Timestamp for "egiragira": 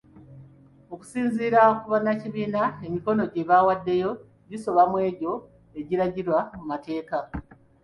5.79-6.37